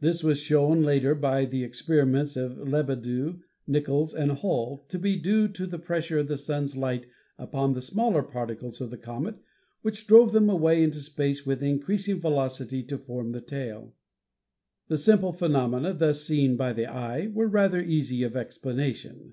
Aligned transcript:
This 0.00 0.22
was 0.22 0.38
shown 0.38 0.82
later 0.82 1.14
by 1.14 1.46
the 1.46 1.64
experiments 1.64 2.36
of 2.36 2.58
Lebedew, 2.58 3.38
Nichols 3.66 4.12
and 4.12 4.32
Hull 4.32 4.84
to 4.90 4.98
be 4.98 5.16
due 5.16 5.48
to 5.48 5.66
the 5.66 5.78
pressure 5.78 6.18
of 6.18 6.28
the 6.28 6.36
Sun's 6.36 6.76
light 6.76 7.06
upon 7.38 7.72
the 7.72 7.80
smaller 7.80 8.22
particles 8.22 8.82
of 8.82 8.90
the 8.90 8.98
comet, 8.98 9.36
which 9.80 10.06
drove 10.06 10.32
them 10.32 10.50
away 10.50 10.82
into 10.82 10.98
space 10.98 11.46
with 11.46 11.62
increasing 11.62 12.20
velocity 12.20 12.82
to 12.82 12.98
form 12.98 13.30
the 13.30 13.40
tail. 13.40 13.94
The 14.88 14.98
simple 14.98 15.32
phenomena 15.32 15.94
thus 15.94 16.20
seen 16.22 16.58
by 16.58 16.74
the 16.74 16.84
eye 16.84 17.28
were 17.28 17.48
rather 17.48 17.80
easy 17.82 18.24
of 18.24 18.36
explanation. 18.36 19.32